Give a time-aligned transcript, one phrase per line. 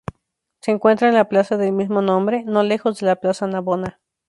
[0.61, 3.99] Se encuentra en la plaza del mismo nombre, no lejos de la plaza Navona.